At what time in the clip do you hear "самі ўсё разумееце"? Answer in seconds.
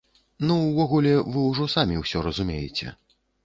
1.77-2.99